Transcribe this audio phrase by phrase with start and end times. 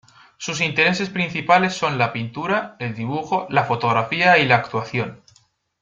[0.37, 5.21] Sus intereses principales son la pintura, el dibujo, la fotografía y la actuación.